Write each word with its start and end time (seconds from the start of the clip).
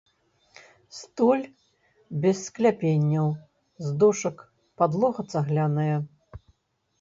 Столь 0.99 1.43
без 2.23 2.37
скляпенняў, 2.49 3.27
з 3.89 3.93
дошак, 4.05 4.41
падлога 4.81 5.21
цагляная. 5.35 5.97